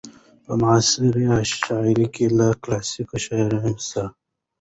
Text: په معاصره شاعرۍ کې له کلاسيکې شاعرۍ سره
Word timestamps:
په 0.45 0.53
معاصره 0.61 1.27
شاعرۍ 1.53 2.05
کې 2.15 2.25
له 2.37 2.47
کلاسيکې 2.63 3.17
شاعرۍ 3.25 3.73
سره 3.89 4.09